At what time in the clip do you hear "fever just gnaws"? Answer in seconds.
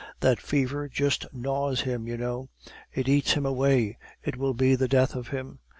0.41-1.81